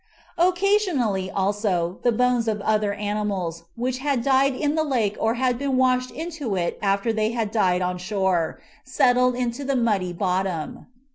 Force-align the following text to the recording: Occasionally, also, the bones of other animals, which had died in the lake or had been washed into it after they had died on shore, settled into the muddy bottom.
Occasionally, 0.39 1.29
also, 1.29 1.99
the 2.01 2.11
bones 2.11 2.47
of 2.47 2.59
other 2.61 2.91
animals, 2.93 3.65
which 3.75 3.99
had 3.99 4.23
died 4.23 4.55
in 4.55 4.73
the 4.73 4.81
lake 4.83 5.15
or 5.19 5.35
had 5.35 5.59
been 5.59 5.77
washed 5.77 6.09
into 6.09 6.55
it 6.55 6.79
after 6.81 7.13
they 7.13 7.33
had 7.33 7.51
died 7.51 7.83
on 7.83 7.99
shore, 7.99 8.59
settled 8.83 9.35
into 9.35 9.63
the 9.63 9.75
muddy 9.75 10.11
bottom. 10.11 10.87